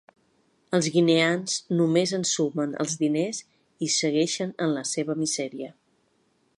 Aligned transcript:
Els 0.77 0.87
guineans 0.95 1.57
només 1.81 2.13
ensumen 2.19 2.73
els 2.85 2.97
diners 3.05 3.43
i 3.89 3.93
segueixen 3.99 4.59
en 4.67 4.75
la 4.81 4.87
seva 4.95 5.19
misèria. 5.25 5.71